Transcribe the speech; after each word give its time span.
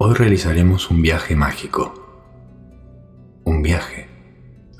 Hoy 0.00 0.14
realizaremos 0.14 0.92
un 0.92 1.02
viaje 1.02 1.34
mágico, 1.34 1.92
un 3.42 3.62
viaje 3.62 4.08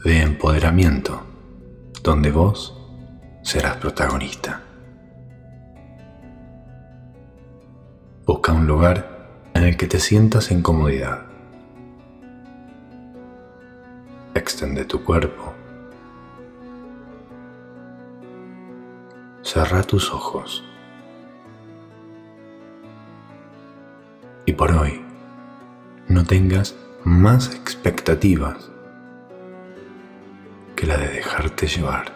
de 0.04 0.22
empoderamiento 0.22 1.20
donde 2.04 2.30
vos 2.30 2.80
serás 3.42 3.78
protagonista. 3.78 4.62
Busca 8.24 8.52
un 8.52 8.68
lugar 8.68 9.50
en 9.54 9.64
el 9.64 9.76
que 9.76 9.88
te 9.88 9.98
sientas 9.98 10.52
en 10.52 10.62
comodidad. 10.62 11.26
Extende 14.34 14.84
tu 14.84 15.02
cuerpo. 15.02 15.52
Cerra 19.42 19.82
tus 19.82 20.12
ojos. 20.12 20.64
Y 24.46 24.52
por 24.52 24.70
hoy, 24.70 25.07
no 26.18 26.24
tengas 26.24 26.74
más 27.04 27.54
expectativas 27.54 28.72
que 30.74 30.84
la 30.84 30.96
de 30.96 31.06
dejarte 31.10 31.68
llevar. 31.68 32.12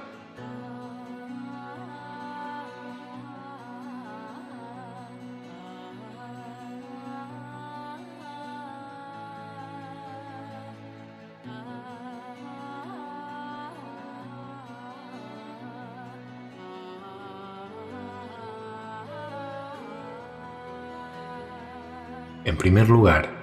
En 22.45 22.57
primer 22.57 22.89
lugar, 22.89 23.42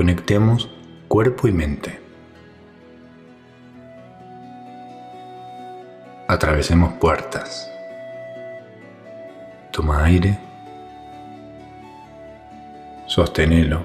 conectemos 0.00 0.66
cuerpo 1.08 1.46
y 1.46 1.52
mente. 1.52 2.00
Atravesemos 6.26 6.94
puertas. 6.94 7.70
Toma 9.70 10.02
aire. 10.04 10.38
Sosténelo. 13.04 13.84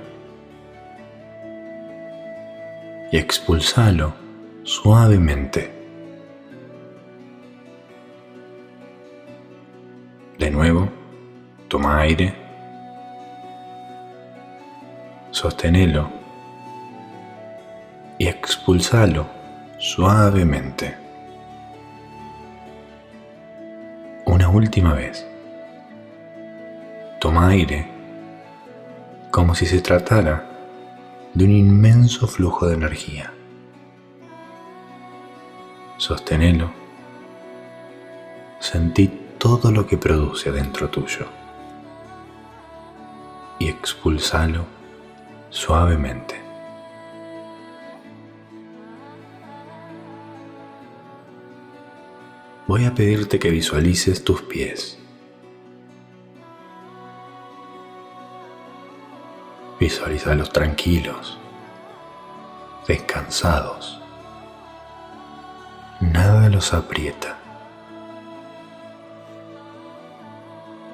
Y 3.12 3.18
expulsalo 3.18 4.14
suavemente. 4.64 5.70
De 10.40 10.50
nuevo, 10.50 10.88
toma 11.68 12.00
aire 12.00 12.45
sosténelo 15.36 16.08
y 18.18 18.28
expulsalo 18.28 19.28
suavemente. 19.78 20.96
Una 24.26 24.48
última 24.48 24.94
vez. 24.94 25.28
Toma 27.20 27.50
aire 27.50 27.86
como 29.30 29.54
si 29.56 29.66
se 29.66 29.82
tratara 29.82 30.48
de 31.34 31.44
un 31.44 31.52
inmenso 31.52 32.28
flujo 32.28 32.68
de 32.68 32.76
energía. 32.76 33.34
Sosténelo. 35.98 36.72
Sentí 38.60 39.10
todo 39.38 39.70
lo 39.74 39.86
que 39.86 39.98
produce 39.98 40.50
dentro 40.54 40.90
tuyo 40.90 41.26
y 43.60 43.68
expulsalo 43.68 44.75
suavemente. 45.56 46.36
Voy 52.68 52.84
a 52.84 52.94
pedirte 52.94 53.40
que 53.40 53.50
visualices 53.50 54.24
tus 54.26 54.42
pies. 54.42 55.00
Visualízalos 59.80 60.52
tranquilos, 60.52 61.40
descansados. 62.86 64.02
Nada 66.02 66.50
los 66.50 66.74
aprieta. 66.74 67.38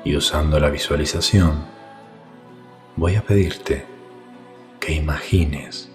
Y 0.04 0.16
usando 0.16 0.60
la 0.60 0.70
visualización, 0.70 1.66
voy 2.96 3.16
a 3.16 3.24
pedirte 3.24 4.01
que 4.82 4.94
imagines 4.94 5.90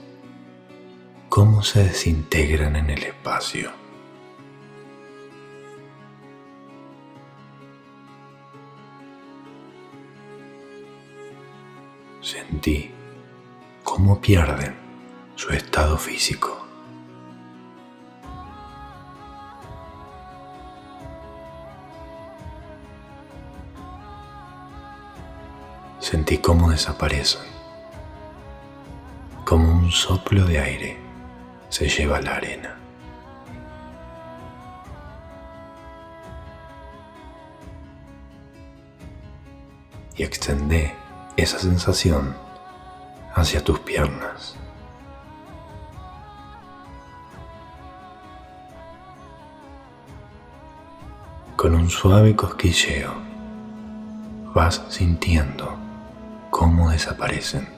cómo 1.28 1.64
se 1.64 1.82
desintegran 1.82 2.76
en 2.76 2.88
el 2.88 3.02
espacio. 3.02 3.72
Sentí 12.22 12.92
cómo 13.82 14.20
pierden 14.20 14.76
su 15.34 15.50
estado 15.50 15.98
físico. 15.98 16.64
Sentí 25.98 26.38
cómo 26.38 26.70
desaparecen 26.70 27.55
un 29.86 29.92
soplo 29.92 30.44
de 30.44 30.58
aire 30.58 30.98
se 31.68 31.88
lleva 31.88 32.20
la 32.20 32.34
arena. 32.34 32.74
Y 40.16 40.24
extendé 40.24 40.92
esa 41.36 41.60
sensación 41.60 42.34
hacia 43.32 43.62
tus 43.62 43.78
piernas. 43.78 44.56
Con 51.54 51.76
un 51.76 51.88
suave 51.88 52.34
cosquilleo 52.34 53.12
vas 54.52 54.82
sintiendo 54.88 55.76
cómo 56.50 56.90
desaparecen. 56.90 57.75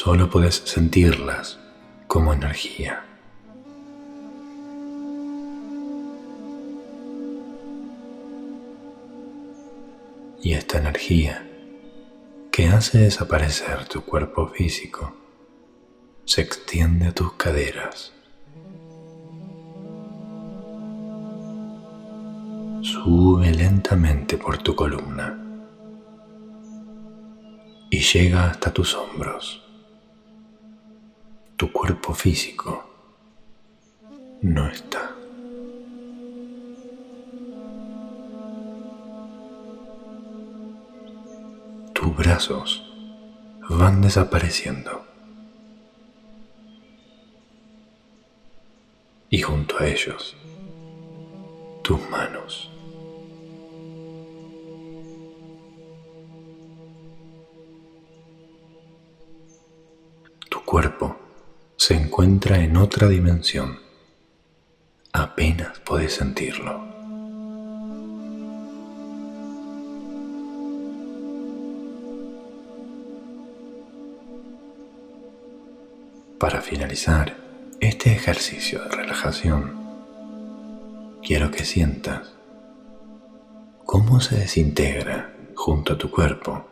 Solo 0.00 0.30
puedes 0.30 0.54
sentirlas 0.54 1.58
como 2.06 2.32
energía. 2.32 3.04
Y 10.40 10.52
esta 10.52 10.78
energía 10.78 11.44
que 12.52 12.68
hace 12.68 12.98
desaparecer 12.98 13.88
tu 13.88 14.02
cuerpo 14.02 14.46
físico 14.46 15.16
se 16.24 16.42
extiende 16.42 17.08
a 17.08 17.12
tus 17.12 17.32
caderas. 17.32 18.12
Sube 22.82 23.50
lentamente 23.52 24.38
por 24.38 24.58
tu 24.58 24.76
columna 24.76 25.44
y 27.90 27.98
llega 27.98 28.48
hasta 28.48 28.72
tus 28.72 28.94
hombros 28.94 29.67
tu 31.58 31.72
cuerpo 31.72 32.14
físico 32.14 32.88
no 34.42 34.68
está. 34.68 35.10
Tus 41.92 42.16
brazos 42.16 42.84
van 43.68 44.00
desapareciendo. 44.00 45.04
Y 49.28 49.42
junto 49.42 49.78
a 49.80 49.86
ellos, 49.88 50.36
tus 51.82 51.98
manos. 52.08 52.70
Tu 60.48 60.64
cuerpo 60.64 61.27
se 61.88 61.94
encuentra 61.94 62.58
en 62.58 62.76
otra 62.76 63.08
dimensión. 63.08 63.78
Apenas 65.10 65.78
puedes 65.78 66.12
sentirlo. 66.12 66.84
Para 76.38 76.60
finalizar 76.60 77.34
este 77.80 78.12
ejercicio 78.12 78.84
de 78.84 78.90
relajación, 78.90 79.72
quiero 81.22 81.50
que 81.50 81.64
sientas 81.64 82.34
cómo 83.86 84.20
se 84.20 84.36
desintegra 84.36 85.34
junto 85.54 85.94
a 85.94 85.96
tu 85.96 86.10
cuerpo 86.10 86.68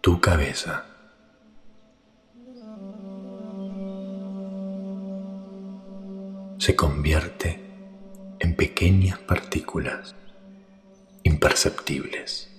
tu 0.00 0.20
cabeza. 0.20 0.89
Se 6.60 6.76
convierte 6.76 7.58
en 8.38 8.54
pequeñas 8.54 9.18
partículas 9.18 10.14
imperceptibles. 11.22 12.50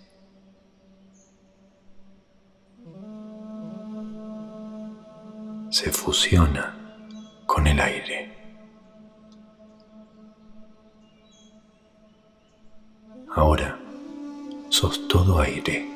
Se 5.70 5.92
fusiona 5.92 6.98
con 7.46 7.68
el 7.68 7.80
aire. 7.80 8.36
Ahora 13.36 13.78
sos 14.70 15.08
todo 15.08 15.40
aire. 15.40 15.88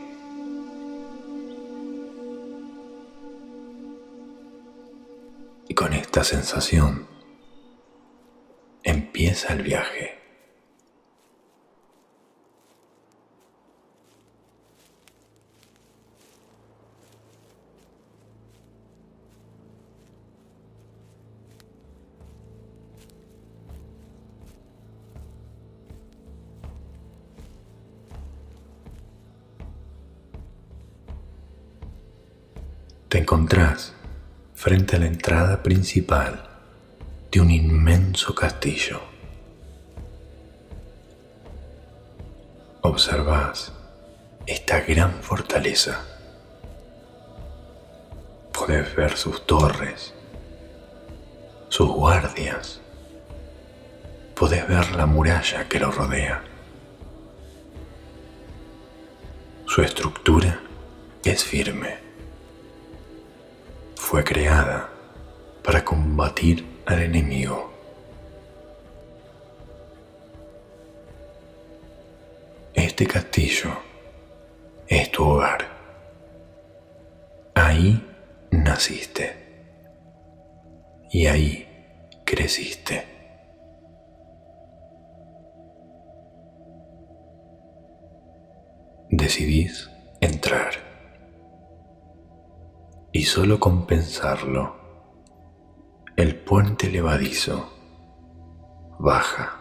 Y 5.67 5.73
con 5.73 5.91
esta 5.93 6.23
sensación 6.23 7.14
empieza 9.15 9.53
el 9.53 9.61
viaje. 9.61 10.11
te 33.07 33.19
encontrás 33.19 33.93
frente 34.55 34.97
a 34.97 34.99
la 34.99 35.05
entrada 35.05 35.63
principal 35.63 36.54
un 37.39 37.51
inmenso 37.51 38.33
castillo. 38.33 39.01
Observás 42.81 43.71
esta 44.45 44.81
gran 44.81 45.21
fortaleza. 45.21 46.05
Podés 48.51 48.95
ver 48.95 49.17
sus 49.17 49.45
torres, 49.45 50.13
sus 51.69 51.89
guardias. 51.89 52.81
Podés 54.35 54.67
ver 54.67 54.95
la 54.95 55.05
muralla 55.05 55.67
que 55.67 55.79
lo 55.79 55.91
rodea. 55.91 56.43
Su 59.65 59.81
estructura 59.81 60.59
es 61.23 61.43
firme 61.43 62.05
fue 64.05 64.23
creada 64.23 64.89
para 65.63 65.83
combatir 65.83 66.63
al 66.85 67.01
enemigo. 67.01 67.71
Este 72.73 73.07
castillo 73.07 73.71
es 74.87 75.11
tu 75.11 75.23
hogar. 75.23 75.65
Ahí 77.55 78.01
naciste 78.51 79.33
y 81.09 81.25
ahí 81.27 81.67
creciste. 82.25 83.07
Decidís 89.09 89.89
entrar 90.19 90.73
y 93.13 93.23
solo 93.23 93.59
con 93.59 93.87
pensarlo, 93.87 94.75
el 94.75 94.84
puente 96.45 96.89
levadizo 96.91 97.71
baja. 98.99 99.51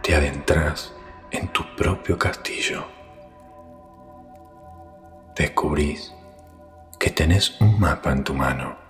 Te 0.00 0.14
adentras 0.14 0.94
en 1.32 1.48
tu 1.48 1.64
propio 1.76 2.16
castillo. 2.16 2.84
Descubrís 5.34 6.14
que 7.00 7.10
tenés 7.10 7.60
un 7.60 7.80
mapa 7.80 8.12
en 8.12 8.22
tu 8.22 8.32
mano. 8.32 8.83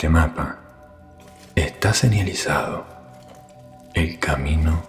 Este 0.00 0.08
mapa 0.08 0.56
está 1.54 1.92
señalizado 1.92 2.86
el 3.92 4.18
camino 4.18 4.82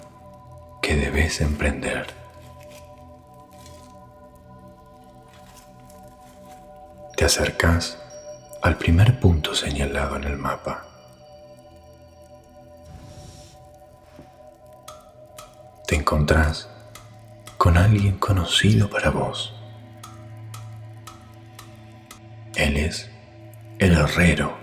que 0.81 0.95
debes 0.95 1.41
emprender. 1.41 2.07
Te 7.17 7.25
acercas 7.25 7.97
al 8.61 8.77
primer 8.77 9.19
punto 9.19 9.53
señalado 9.53 10.15
en 10.15 10.23
el 10.23 10.37
mapa. 10.37 10.85
Te 15.87 15.95
encontrás 15.97 16.69
con 17.57 17.75
alguien 17.75 18.17
conocido 18.17 18.89
para 18.89 19.09
vos. 19.09 19.53
Él 22.55 22.77
es 22.77 23.11
el 23.77 23.91
herrero 23.91 24.60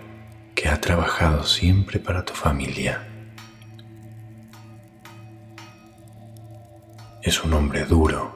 que 0.58 0.68
ha 0.68 0.80
trabajado 0.80 1.44
siempre 1.44 2.00
para 2.00 2.24
tu 2.24 2.32
familia. 2.34 3.06
Es 7.22 7.44
un 7.44 7.52
hombre 7.54 7.84
duro, 7.84 8.34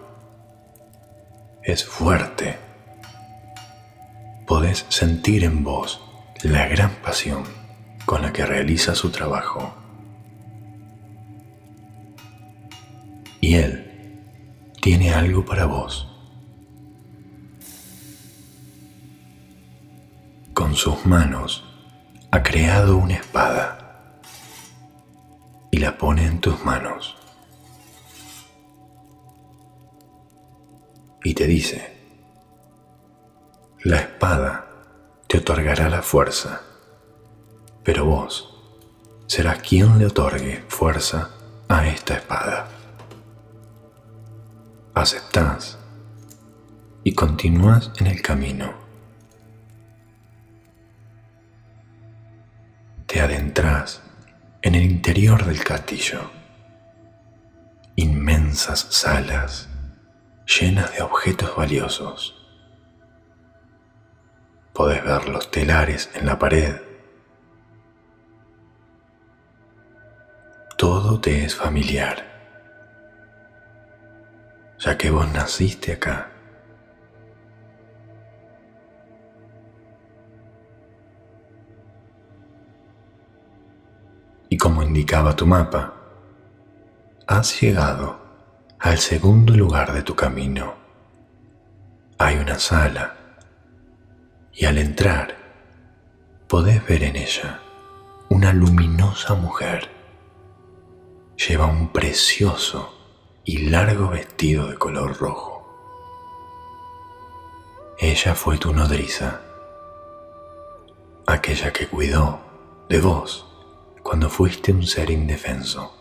es 1.65 1.85
fuerte. 1.85 2.57
Podés 4.47 4.87
sentir 4.89 5.43
en 5.43 5.65
vos 5.65 6.01
la 6.45 6.69
gran 6.69 6.93
pasión 7.03 7.43
con 8.07 8.23
la 8.23 8.33
que 8.33 8.47
realiza 8.47 8.95
su 8.95 9.11
trabajo. 9.11 9.75
Y 13.41 13.55
él 13.55 14.23
tiene 14.81 15.13
algo 15.13 15.45
para 15.45 15.67
vos. 15.67 16.09
con 20.55 20.77
sus 20.77 21.07
manos 21.07 21.72
ha 22.35 22.43
creado 22.43 22.97
una 22.97 23.17
espada 23.17 24.21
y 25.71 25.77
la 25.77 25.99
pone 25.99 26.27
en 26.27 26.41
tus 26.41 26.65
manos. 26.65 27.15
Y 31.23 31.35
te 31.35 31.47
dice, 31.47 31.95
la 33.85 33.99
espada 33.99 34.67
te 35.29 35.39
otorgará 35.39 35.91
la 35.91 36.01
fuerza, 36.01 36.63
pero 37.85 38.07
vos 38.07 38.49
serás 39.27 39.59
quien 39.59 39.99
le 39.99 40.07
otorgue 40.07 40.65
fuerza 40.69 41.33
a 41.69 41.87
esta 41.87 42.15
espada. 42.15 42.67
Aceptás 44.95 45.77
y 47.05 47.13
continúas 47.13 47.93
en 47.99 48.07
el 48.07 48.23
camino 48.23 48.82
te 53.13 53.21
adentras 53.21 54.01
en 54.63 54.75
el 54.75 54.85
interior 54.85 55.45
del 55.45 55.63
castillo. 55.63 56.31
Inmensas 57.95 58.87
salas 58.89 59.69
llenas 60.47 60.95
de 60.95 61.03
objetos 61.03 61.55
valiosos. 61.55 62.35
Podés 64.73 65.05
ver 65.05 65.29
los 65.29 65.51
telares 65.51 66.09
en 66.15 66.25
la 66.25 66.39
pared. 66.39 66.81
Todo 70.79 71.21
te 71.21 71.45
es 71.45 71.55
familiar, 71.55 72.25
ya 74.79 74.97
que 74.97 75.11
vos 75.11 75.31
naciste 75.35 75.93
acá. 75.93 76.31
Y 84.53 84.59
como 84.59 84.83
indicaba 84.83 85.35
tu 85.35 85.47
mapa, 85.47 85.95
has 87.27 87.59
llegado 87.59 88.19
al 88.79 88.99
segundo 88.99 89.57
lugar 89.57 89.95
de 89.95 90.03
tu 90.03 90.15
camino. 90.15 90.75
Hay 92.19 92.37
una 92.37 92.59
sala 92.59 93.17
y 94.53 94.67
al 94.67 94.77
entrar 94.77 95.35
podés 96.49 96.87
ver 96.87 97.03
en 97.03 97.17
ella 97.17 97.61
una 98.29 98.53
luminosa 98.53 99.35
mujer. 99.37 99.89
Lleva 101.49 101.65
un 101.65 101.89
precioso 101.89 102.95
y 103.45 103.71
largo 103.71 104.11
vestido 104.11 104.67
de 104.67 104.77
color 104.77 105.17
rojo. 105.17 105.67
Ella 107.99 108.35
fue 108.35 108.59
tu 108.59 108.75
nodriza, 108.75 109.41
aquella 111.27 111.73
que 111.73 111.87
cuidó 111.87 112.39
de 112.91 113.01
vos 113.01 113.49
cuando 114.03 114.29
fuiste 114.29 114.73
un 114.73 114.83
ser 114.83 115.11
indefenso. 115.11 115.97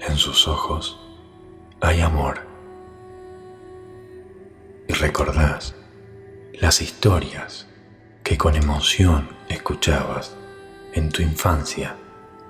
En 0.00 0.16
sus 0.16 0.48
ojos 0.48 0.98
hay 1.80 2.00
amor. 2.00 2.40
Y 4.88 4.92
recordás 4.94 5.74
las 6.54 6.80
historias 6.80 7.66
que 8.22 8.38
con 8.38 8.56
emoción 8.56 9.28
escuchabas 9.48 10.34
en 10.94 11.10
tu 11.10 11.22
infancia 11.22 11.96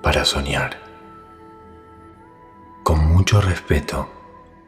para 0.01 0.23
soñar. 0.23 0.77
Con 2.83 3.05
mucho 3.05 3.41
respeto 3.41 4.09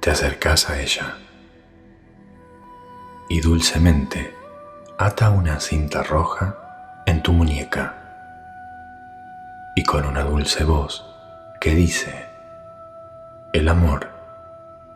te 0.01 0.11
acercas 0.11 0.69
a 0.69 0.81
ella 0.81 1.17
y 3.29 3.39
dulcemente 3.39 4.35
ata 4.97 5.29
una 5.29 5.59
cinta 5.59 6.03
roja 6.03 7.03
en 7.05 7.23
tu 7.23 7.31
muñeca 7.31 7.98
y 9.79 9.83
con 9.83 10.03
una 10.03 10.25
dulce 10.25 10.65
voz 10.65 11.05
que 11.61 11.73
dice, 11.73 12.25
el 13.53 13.69
amor 13.69 14.09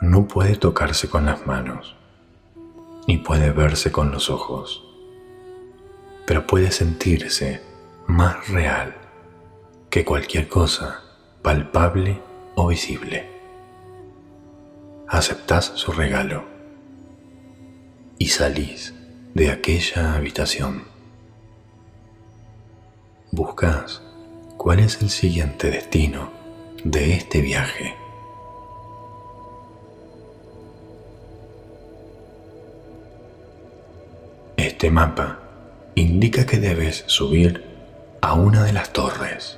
no 0.02 0.28
puede 0.28 0.58
tocarse 0.58 1.08
con 1.08 1.26
las 1.26 1.48
manos, 1.48 1.96
ni 3.08 3.18
puede 3.18 3.52
verse 3.52 3.94
con 3.94 4.12
los 4.12 4.30
ojos, 4.30 4.84
pero 6.28 6.46
puede 6.46 6.70
sentirse 6.72 7.64
más 8.08 8.50
real 8.50 8.94
que 9.90 10.04
cualquier 10.04 10.50
cosa 10.50 11.00
palpable 11.42 12.22
o 12.56 12.68
visible. 12.68 13.32
Aceptás 15.08 15.72
su 15.76 15.94
regalo 15.94 16.44
y 18.18 18.28
salís 18.28 18.94
de 19.34 19.50
aquella 19.50 20.16
habitación. 20.16 20.84
Buscás 23.32 24.02
cuál 24.58 24.80
es 24.80 25.02
el 25.02 25.10
siguiente 25.10 25.70
destino 25.70 26.32
de 26.84 27.14
este 27.14 27.42
viaje. 27.42 27.96
Este 34.58 34.92
mapa 34.92 35.40
indica 35.96 36.46
que 36.46 36.58
debes 36.58 37.04
subir 37.08 37.64
a 38.22 38.34
una 38.34 38.64
de 38.64 38.74
las 38.74 38.94
torres. 38.94 39.58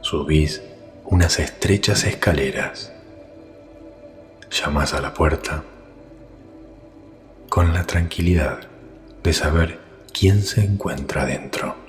Subís 0.00 0.62
unas 1.04 1.38
estrechas 1.38 2.04
escaleras. 2.04 2.92
Llamas 4.50 4.94
a 4.94 5.00
la 5.00 5.14
puerta 5.14 5.62
con 7.48 7.74
la 7.74 7.84
tranquilidad 7.84 8.60
de 9.22 9.32
saber 9.32 9.80
quién 10.12 10.42
se 10.42 10.64
encuentra 10.64 11.26
dentro. 11.26 11.79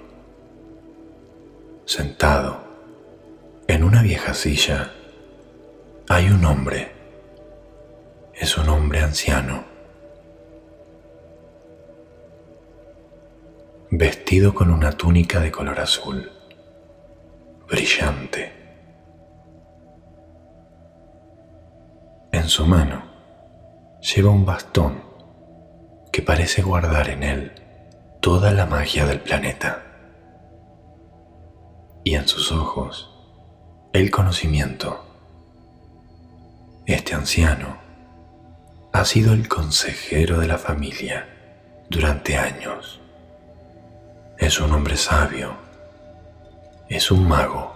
Sentado 1.93 2.63
en 3.67 3.83
una 3.83 4.01
vieja 4.01 4.33
silla 4.33 4.93
hay 6.07 6.29
un 6.29 6.45
hombre. 6.45 6.89
Es 8.33 8.57
un 8.57 8.69
hombre 8.69 9.01
anciano. 9.01 9.65
Vestido 13.89 14.53
con 14.53 14.71
una 14.71 14.93
túnica 14.93 15.41
de 15.41 15.51
color 15.51 15.81
azul, 15.81 16.31
brillante. 17.67 18.53
En 22.31 22.47
su 22.47 22.65
mano 22.65 23.03
lleva 23.99 24.29
un 24.29 24.45
bastón 24.45 25.03
que 26.09 26.21
parece 26.21 26.61
guardar 26.61 27.09
en 27.09 27.23
él 27.23 27.51
toda 28.21 28.53
la 28.53 28.65
magia 28.65 29.05
del 29.05 29.19
planeta. 29.19 29.90
Y 32.03 32.15
en 32.15 32.27
sus 32.27 32.51
ojos 32.51 33.09
el 33.93 34.09
conocimiento. 34.09 35.05
Este 36.85 37.13
anciano 37.13 37.77
ha 38.93 39.05
sido 39.05 39.33
el 39.33 39.47
consejero 39.47 40.39
de 40.39 40.47
la 40.47 40.57
familia 40.57 41.27
durante 41.89 42.37
años. 42.37 42.99
Es 44.37 44.59
un 44.59 44.71
hombre 44.71 44.97
sabio. 44.97 45.55
Es 46.89 47.11
un 47.11 47.27
mago. 47.27 47.73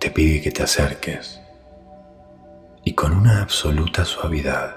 Te 0.00 0.10
pide 0.10 0.40
que 0.40 0.50
te 0.50 0.62
acerques 0.62 1.40
y 2.84 2.94
con 2.94 3.12
una 3.12 3.42
absoluta 3.42 4.04
suavidad 4.04 4.76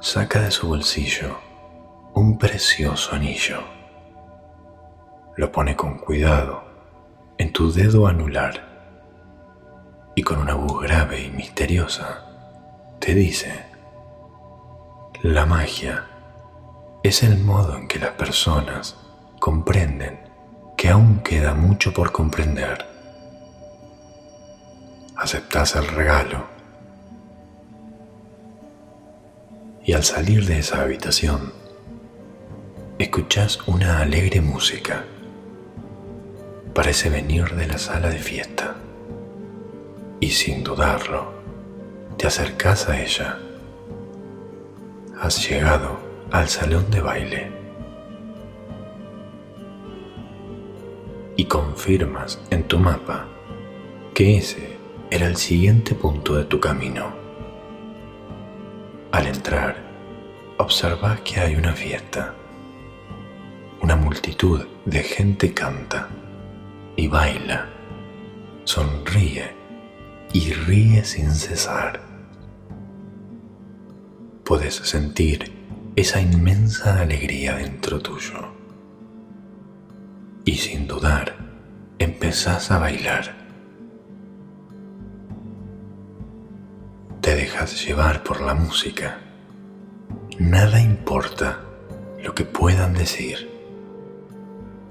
saca 0.00 0.42
de 0.42 0.50
su 0.50 0.68
bolsillo 0.68 1.38
un 2.14 2.38
precioso 2.38 3.14
anillo. 3.14 3.64
Lo 5.36 5.50
pone 5.50 5.74
con 5.74 5.98
cuidado 5.98 6.64
en 7.38 7.52
tu 7.52 7.72
dedo 7.72 8.06
anular 8.06 8.74
y 10.14 10.22
con 10.22 10.38
una 10.38 10.54
voz 10.54 10.80
grave 10.82 11.22
y 11.22 11.30
misteriosa 11.30 12.24
te 13.00 13.14
dice, 13.14 13.64
la 15.22 15.44
magia 15.44 16.06
es 17.02 17.22
el 17.22 17.38
modo 17.38 17.76
en 17.76 17.88
que 17.88 17.98
las 17.98 18.12
personas 18.12 18.96
comprenden 19.40 20.20
que 20.76 20.88
aún 20.88 21.18
queda 21.24 21.54
mucho 21.54 21.92
por 21.92 22.12
comprender. 22.12 22.86
Aceptas 25.16 25.74
el 25.76 25.88
regalo 25.88 26.46
y 29.84 29.92
al 29.92 30.04
salir 30.04 30.46
de 30.46 30.60
esa 30.60 30.80
habitación, 30.82 31.52
escuchas 32.98 33.58
una 33.66 34.00
alegre 34.00 34.40
música. 34.40 35.04
Parece 36.74 37.08
venir 37.08 37.54
de 37.54 37.68
la 37.68 37.78
sala 37.78 38.08
de 38.08 38.18
fiesta. 38.18 38.74
Y 40.18 40.30
sin 40.30 40.64
dudarlo, 40.64 41.32
te 42.18 42.26
acercas 42.26 42.88
a 42.88 43.00
ella. 43.00 43.38
Has 45.20 45.48
llegado 45.48 46.00
al 46.32 46.48
salón 46.48 46.90
de 46.90 47.00
baile. 47.00 47.52
Y 51.36 51.44
confirmas 51.44 52.40
en 52.50 52.64
tu 52.64 52.80
mapa 52.80 53.28
que 54.12 54.38
ese 54.38 54.76
era 55.12 55.28
el 55.28 55.36
siguiente 55.36 55.94
punto 55.94 56.34
de 56.34 56.44
tu 56.44 56.58
camino. 56.58 57.14
Al 59.12 59.28
entrar, 59.28 59.76
observa 60.58 61.18
que 61.22 61.38
hay 61.38 61.54
una 61.54 61.72
fiesta. 61.72 62.34
Una 63.80 63.94
multitud 63.94 64.66
de 64.84 65.04
gente 65.04 65.54
canta 65.54 66.08
y 66.96 67.08
baila, 67.08 67.68
sonríe 68.64 69.52
y 70.32 70.52
ríe 70.52 71.04
sin 71.04 71.30
cesar. 71.30 72.00
Puedes 74.44 74.74
sentir 74.74 75.52
esa 75.96 76.20
inmensa 76.20 77.00
alegría 77.00 77.56
dentro 77.56 78.00
tuyo. 78.00 78.52
Y 80.44 80.56
sin 80.56 80.86
dudar, 80.86 81.36
empezás 81.98 82.70
a 82.70 82.78
bailar 82.78 83.44
te 87.24 87.34
dejas 87.34 87.82
llevar 87.82 88.22
por 88.22 88.42
la 88.42 88.52
música. 88.52 89.18
Nada 90.38 90.78
importa 90.78 91.60
lo 92.22 92.34
que 92.34 92.44
puedan 92.44 92.92
decir. 92.92 93.48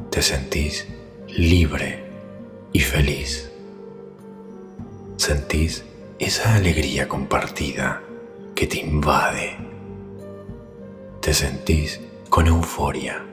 Te 0.10 0.24
sentís 0.24 0.88
libre 1.36 2.04
y 2.72 2.80
feliz. 2.80 3.52
Sentís 5.18 5.86
esa 6.20 6.56
alegría 6.56 7.08
compartida 7.08 8.02
que 8.56 8.68
te 8.68 8.80
invade. 8.80 9.58
Te 11.22 11.34
sentís 11.34 12.02
con 12.30 12.48
euforia. 12.48 13.24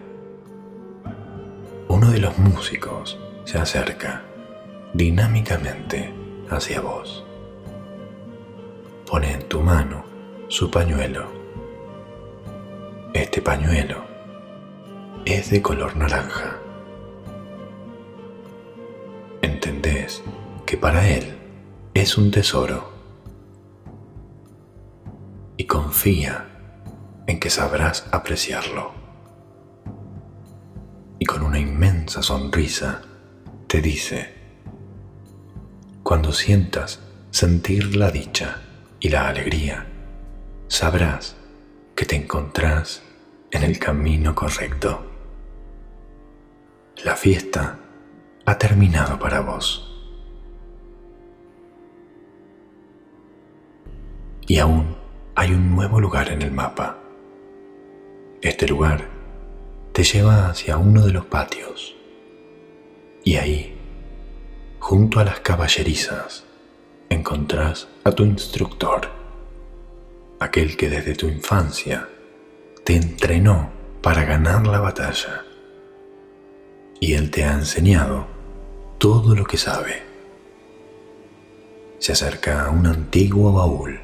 Uno 1.88 2.11
de 2.11 2.19
los 2.21 2.38
músicos 2.38 3.19
se 3.45 3.59
acerca 3.59 4.23
dinámicamente 4.95 6.12
hacia 6.50 6.80
vos 6.80 7.25
pone 9.11 9.33
en 9.33 9.42
tu 9.49 9.61
mano 9.61 10.04
su 10.47 10.71
pañuelo. 10.71 11.26
Este 13.12 13.42
pañuelo 13.42 14.04
es 15.25 15.50
de 15.50 15.61
color 15.61 15.97
naranja. 15.97 16.60
Que 20.67 20.77
para 20.77 21.09
él 21.09 21.39
es 21.95 22.19
un 22.19 22.31
tesoro 22.31 22.93
y 25.57 25.65
confía 25.65 27.25
en 27.27 27.41
que 27.41 27.49
sabrás 27.49 28.07
apreciarlo. 28.13 28.93
Y 31.19 31.25
con 31.25 31.43
una 31.43 31.59
inmensa 31.59 32.23
sonrisa 32.23 33.01
te 33.67 33.81
dice, 33.81 34.35
Cuando 36.03 36.33
sientas 36.33 37.01
sentir 37.31 37.97
la 37.97 38.11
dicha 38.11 38.61
y 39.01 39.09
la 39.09 39.29
alegría, 39.29 39.87
sabrás 40.69 41.37
que 41.97 42.05
te 42.05 42.17
encontrás 42.17 43.01
en 43.51 43.63
el 43.63 43.79
camino 43.79 44.35
correcto. 44.35 45.07
La 47.03 47.17
fiesta 47.17 47.80
ha 48.50 48.59
terminado 48.59 49.16
para 49.16 49.40
vos. 49.42 49.87
Y 54.49 54.59
aún 54.59 54.97
hay 55.37 55.52
un 55.52 55.71
nuevo 55.71 56.00
lugar 56.00 56.30
en 56.30 56.42
el 56.42 56.50
mapa. 56.50 56.99
Este 58.42 58.66
lugar 58.66 59.07
te 59.92 60.02
lleva 60.02 60.49
hacia 60.49 60.78
uno 60.78 61.07
de 61.07 61.12
los 61.12 61.26
patios. 61.26 61.95
Y 63.23 63.37
ahí, 63.37 63.78
junto 64.80 65.21
a 65.21 65.25
las 65.25 65.38
caballerizas, 65.38 66.45
encontrás 67.09 67.87
a 68.02 68.11
tu 68.11 68.25
instructor, 68.25 69.11
aquel 70.40 70.76
que 70.76 70.88
desde 70.88 71.14
tu 71.14 71.28
infancia 71.28 72.09
te 72.83 72.97
entrenó 72.97 73.71
para 74.02 74.25
ganar 74.25 74.66
la 74.66 74.80
batalla. 74.80 75.45
Y 76.99 77.14
él 77.14 77.30
te 77.30 77.45
ha 77.45 77.52
enseñado 77.52 78.39
todo 79.00 79.35
lo 79.35 79.47
que 79.47 79.57
sabe. 79.57 80.02
Se 81.99 82.12
acerca 82.12 82.66
a 82.66 82.71
un 82.71 82.87
antiguo 82.87 83.50
baúl 83.50 83.99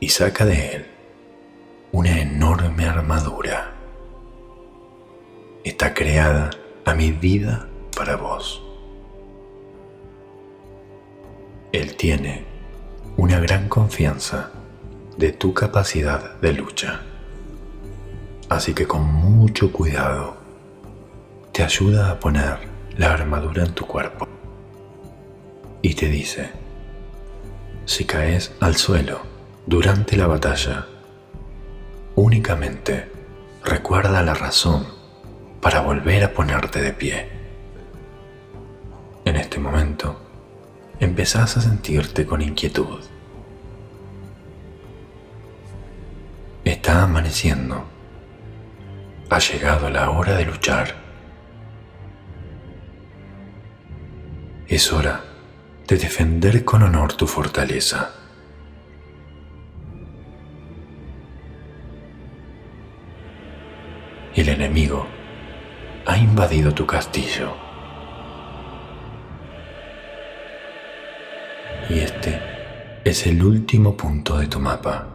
y 0.00 0.08
saca 0.08 0.46
de 0.46 0.76
él 0.76 0.86
una 1.92 2.18
enorme 2.18 2.86
armadura. 2.86 3.74
Está 5.62 5.92
creada 5.92 6.48
a 6.86 6.94
mi 6.94 7.12
vida 7.12 7.68
para 7.94 8.16
vos. 8.16 8.62
Él 11.72 11.94
tiene 11.96 12.46
una 13.18 13.38
gran 13.40 13.68
confianza 13.68 14.52
de 15.18 15.32
tu 15.32 15.52
capacidad 15.52 16.40
de 16.40 16.54
lucha. 16.54 17.02
Así 18.48 18.72
que 18.72 18.86
con 18.86 19.04
mucho 19.04 19.70
cuidado 19.70 20.38
te 21.52 21.62
ayuda 21.62 22.10
a 22.10 22.18
poner 22.18 22.77
la 22.98 23.12
armadura 23.12 23.64
en 23.64 23.72
tu 23.72 23.86
cuerpo. 23.86 24.28
Y 25.80 25.94
te 25.94 26.08
dice, 26.08 26.50
si 27.86 28.04
caes 28.04 28.52
al 28.60 28.76
suelo 28.76 29.20
durante 29.66 30.16
la 30.16 30.26
batalla, 30.26 30.86
únicamente 32.16 33.10
recuerda 33.64 34.20
la 34.22 34.34
razón 34.34 34.86
para 35.62 35.80
volver 35.80 36.24
a 36.24 36.34
ponerte 36.34 36.82
de 36.82 36.92
pie. 36.92 37.28
En 39.24 39.36
este 39.36 39.60
momento, 39.60 40.20
empezás 40.98 41.56
a 41.56 41.60
sentirte 41.60 42.26
con 42.26 42.42
inquietud. 42.42 43.00
Está 46.64 47.04
amaneciendo. 47.04 47.84
Ha 49.30 49.38
llegado 49.38 49.88
la 49.88 50.10
hora 50.10 50.34
de 50.36 50.46
luchar. 50.46 51.07
Es 54.68 54.92
hora 54.92 55.24
de 55.86 55.96
defender 55.96 56.64
con 56.64 56.82
honor 56.82 57.14
tu 57.14 57.26
fortaleza. 57.26 58.10
El 64.34 64.48
enemigo 64.50 65.06
ha 66.06 66.16
invadido 66.16 66.72
tu 66.72 66.86
castillo. 66.86 67.68
y 71.88 72.00
este 72.00 72.38
es 73.04 73.26
el 73.26 73.42
último 73.42 73.96
punto 73.96 74.36
de 74.36 74.46
tu 74.46 74.60
mapa. 74.60 75.08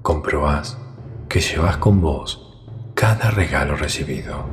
Comprobás 0.00 0.78
que 1.28 1.40
llevas 1.40 1.76
con 1.78 2.00
vos 2.00 2.51
cada 3.02 3.32
regalo 3.32 3.74
recibido. 3.74 4.44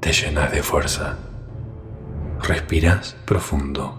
Te 0.00 0.10
llenas 0.10 0.50
de 0.50 0.62
fuerza. 0.62 1.18
Respiras 2.42 3.14
profundo. 3.26 3.98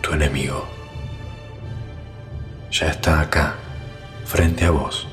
tu 0.00 0.14
enemigo. 0.14 0.64
Ya 2.70 2.86
está 2.86 3.20
acá, 3.20 3.56
frente 4.24 4.64
a 4.64 4.70
vos. 4.70 5.06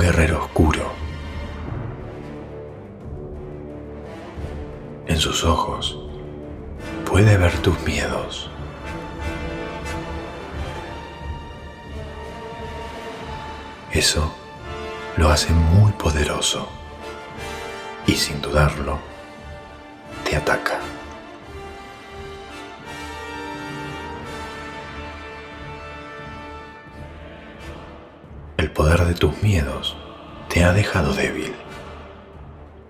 Guerrero 0.00 0.44
oscuro. 0.44 0.92
En 5.06 5.18
sus 5.18 5.44
ojos 5.44 5.98
puede 7.04 7.36
ver 7.36 7.52
tus 7.58 7.78
miedos. 7.82 8.50
Eso 13.92 14.32
lo 15.16 15.28
hace 15.28 15.52
muy 15.52 15.92
poderoso 15.92 16.68
y 18.06 18.12
sin 18.12 18.40
dudarlo 18.40 18.98
te 20.24 20.36
ataca. 20.36 20.80
Poder 28.80 29.04
de 29.04 29.12
tus 29.12 29.42
miedos 29.42 29.94
te 30.48 30.64
ha 30.64 30.72
dejado 30.72 31.12
débil. 31.12 31.54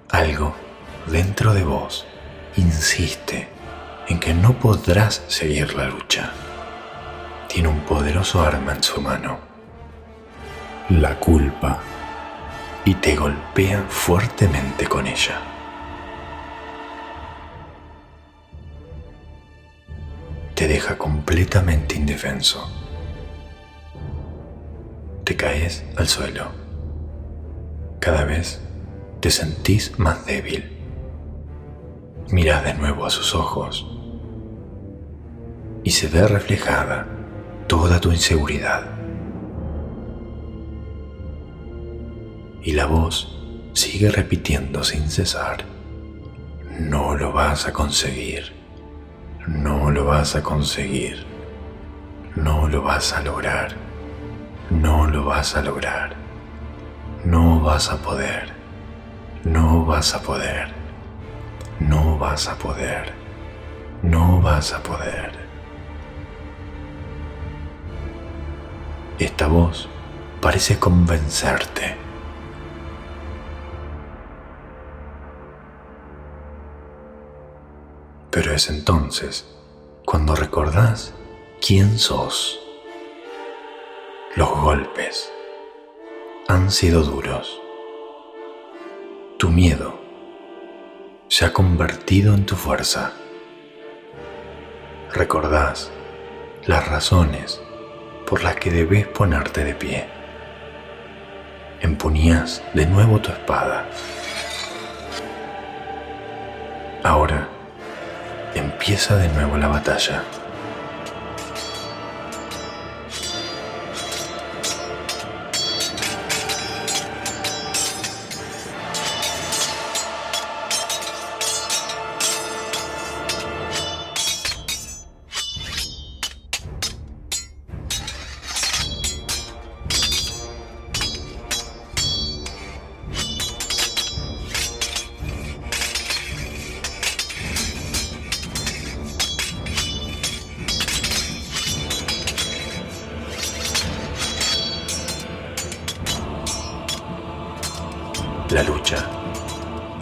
Algo 0.08 0.54
dentro 1.08 1.52
de 1.52 1.64
vos 1.64 2.06
insiste 2.56 3.48
en 4.06 4.20
que 4.20 4.32
no 4.32 4.52
podrás 4.52 5.24
seguir 5.26 5.74
la 5.74 5.86
lucha. 5.86 6.30
Tiene 7.48 7.66
un 7.66 7.80
poderoso 7.80 8.40
arma 8.40 8.74
en 8.74 8.84
su 8.84 9.00
mano 9.00 9.40
la 10.90 11.18
culpa 11.18 11.80
y 12.84 12.94
te 12.94 13.16
golpea 13.16 13.84
fuertemente 13.88 14.86
con 14.86 15.08
ella. 15.08 15.40
Te 20.54 20.68
deja 20.68 20.96
completamente 20.96 21.96
indefenso. 21.96 22.79
Te 25.24 25.36
caes 25.36 25.84
al 25.96 26.08
suelo. 26.08 26.46
Cada 28.00 28.24
vez 28.24 28.60
te 29.20 29.30
sentís 29.30 29.98
más 29.98 30.26
débil. 30.26 30.76
Miras 32.30 32.64
de 32.64 32.74
nuevo 32.74 33.04
a 33.04 33.10
sus 33.10 33.34
ojos 33.34 33.86
y 35.82 35.90
se 35.90 36.08
ve 36.08 36.26
reflejada 36.26 37.06
toda 37.66 38.00
tu 38.00 38.12
inseguridad. 38.12 39.00
y 42.62 42.72
la 42.72 42.86
voz 42.86 43.36
sigue 43.72 44.10
repitiendo 44.10 44.84
sin 44.84 45.08
cesar, 45.10 45.64
no 46.78 47.16
lo 47.16 47.32
vas 47.32 47.66
a 47.66 47.72
conseguir, 47.72 48.52
no 49.46 49.90
lo 49.90 50.04
vas 50.04 50.36
a 50.36 50.42
conseguir, 50.42 51.24
no 52.36 52.68
lo 52.68 52.82
vas 52.82 53.12
a 53.12 53.22
lograr, 53.22 53.74
no 54.70 55.06
lo 55.06 55.24
vas 55.24 55.56
a 55.56 55.62
lograr, 55.62 56.14
no 57.24 57.60
vas 57.60 57.90
a 57.90 57.98
poder, 57.98 58.52
no 59.44 59.84
vas 59.84 60.14
a 60.14 60.22
poder, 60.22 60.72
no 61.80 62.16
vas 62.16 62.48
a 62.48 62.56
poder, 62.56 63.12
no 64.02 64.40
vas 64.40 64.72
a 64.72 64.82
poder. 64.82 65.32
Esta 69.18 69.48
voz 69.48 69.88
parece 70.40 70.78
convencerte. 70.78 71.96
Pero 78.30 78.52
es 78.52 78.70
entonces 78.70 79.46
cuando 80.06 80.34
recordás 80.36 81.12
quién 81.60 81.98
sos. 81.98 82.69
Los 84.36 84.48
golpes 84.48 85.32
han 86.46 86.70
sido 86.70 87.02
duros. 87.02 87.60
Tu 89.38 89.48
miedo 89.48 89.98
se 91.26 91.46
ha 91.46 91.52
convertido 91.52 92.34
en 92.34 92.46
tu 92.46 92.54
fuerza. 92.54 93.12
Recordás 95.12 95.90
las 96.64 96.86
razones 96.86 97.60
por 98.24 98.44
las 98.44 98.54
que 98.54 98.70
debes 98.70 99.08
ponerte 99.08 99.64
de 99.64 99.74
pie. 99.74 100.06
Empuñas 101.80 102.62
de 102.72 102.86
nuevo 102.86 103.20
tu 103.20 103.32
espada. 103.32 103.88
Ahora 107.02 107.48
empieza 108.54 109.16
de 109.16 109.26
nuevo 109.30 109.56
la 109.56 109.66
batalla. 109.66 110.22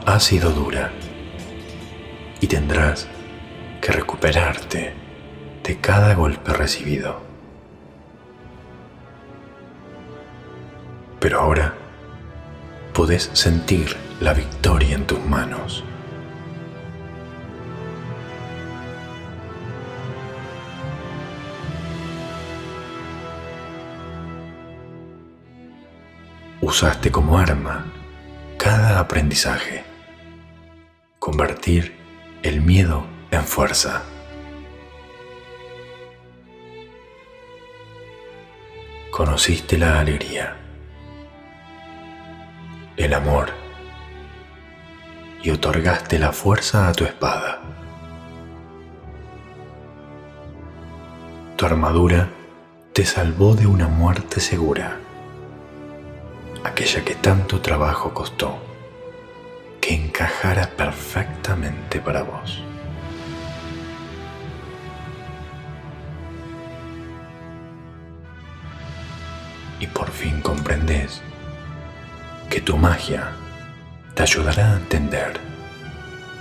Ha 0.09 0.18
sido 0.21 0.53
dura 0.53 0.90
y 2.40 2.47
tendrás 2.47 3.07
que 3.83 3.92
recuperarte 3.92 4.94
de 5.62 5.81
cada 5.83 6.14
golpe 6.14 6.51
recibido. 6.55 7.21
Pero 11.21 11.40
ahora 11.40 11.75
puedes 12.94 13.29
sentir 13.35 13.94
la 14.21 14.33
victoria 14.33 14.94
en 14.94 15.07
tus 15.07 15.23
manos. 15.27 15.85
Usaste 26.62 27.12
como 27.12 27.38
arma 27.38 27.85
cada 28.57 29.01
aprendizaje. 29.01 29.88
Convertir 31.18 31.96
el 32.42 32.61
miedo 32.61 33.04
en 33.31 33.42
fuerza. 33.42 34.02
Conociste 39.11 39.78
la 39.78 39.98
alegría, 39.98 40.57
el 42.96 43.14
amor 43.14 43.50
y 45.42 45.50
otorgaste 45.50 46.18
la 46.18 46.33
fuerza 46.33 46.88
a 46.88 46.92
tu 46.92 47.04
espada. 47.04 47.62
Tu 51.57 51.66
armadura 51.66 52.28
te 52.92 53.04
salvó 53.04 53.54
de 53.57 53.66
una 53.66 53.88
muerte 53.88 54.40
segura 54.40 55.00
aquella 56.64 57.04
que 57.04 57.14
tanto 57.16 57.61
trabajo 57.61 58.14
costó 58.14 58.67
que 59.88 59.94
encajara 59.94 60.68
perfectamente 60.77 61.98
para 61.98 62.22
vos. 62.22 62.62
Y 69.81 69.87
por 69.87 70.11
fin 70.11 70.42
comprendes 70.42 71.22
que 72.51 72.61
tu 72.61 72.77
magia 72.77 73.33
te 74.14 74.24
ayudará 74.24 74.74
a 74.74 74.77
entender 74.77 75.40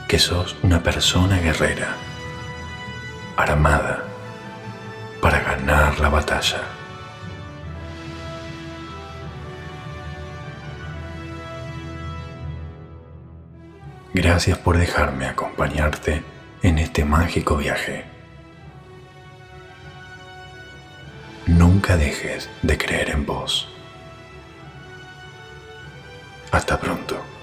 que 0.10 0.20
sos 0.20 0.58
una 0.62 0.84
persona 0.84 1.40
guerrera, 1.40 1.96
armada 3.38 4.04
para 5.22 5.40
ganar 5.40 5.98
la 6.02 6.10
batalla. 6.10 6.77
Gracias 14.18 14.58
por 14.58 14.80
dejarme 14.80 15.28
acompañarte 15.28 16.24
en 16.64 16.80
este 16.80 17.06
mágico 17.06 17.56
viaje. 17.56 18.04
Nunca 21.46 21.98
dejes 21.98 22.50
de 22.64 22.80
creer 22.80 23.12
en 23.12 23.28
vos. 23.28 23.70
Hasta 26.50 26.80
pronto. 26.80 27.37